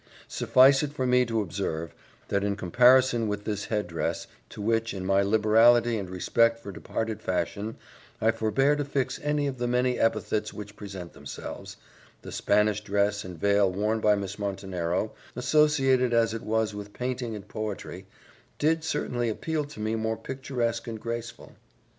Suffice 0.27 0.81
it 0.81 0.93
for 0.93 1.05
me 1.05 1.27
to 1.27 1.41
observe, 1.41 1.93
that 2.29 2.43
in 2.43 2.55
comparison 2.55 3.27
with 3.27 3.45
this 3.45 3.65
head 3.65 3.85
dress, 3.85 4.25
to 4.49 4.59
which, 4.59 4.95
in 4.95 5.05
my 5.05 5.21
liberality 5.21 5.95
and 5.99 6.09
respect 6.09 6.57
for 6.57 6.71
departed 6.71 7.21
fashion, 7.21 7.77
I 8.19 8.31
forbear 8.31 8.75
to 8.77 8.83
fix 8.83 9.19
any 9.21 9.45
of 9.45 9.59
the 9.59 9.67
many 9.67 9.99
epithets 9.99 10.51
which 10.53 10.75
present 10.75 11.13
themselves, 11.13 11.77
the 12.23 12.31
Spanish 12.31 12.81
dress 12.81 13.23
and 13.23 13.37
veil 13.37 13.71
worn 13.71 13.99
by 13.99 14.15
Miss 14.15 14.39
Montenero, 14.39 15.11
associated 15.35 16.15
as 16.15 16.33
it 16.33 16.41
was 16.41 16.73
with 16.73 16.93
painting 16.93 17.35
and 17.35 17.47
poetry, 17.47 18.07
did 18.57 18.83
certainly 18.83 19.29
appear 19.29 19.65
to 19.65 19.79
me 19.79 19.93
more 19.95 20.17
picturesque 20.17 20.87
and 20.87 20.99
graceful. 20.99 21.55